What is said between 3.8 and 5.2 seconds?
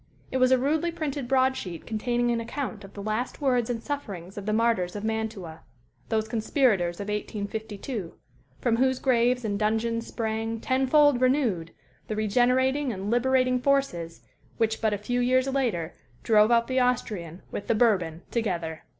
sufferings of the martyrs of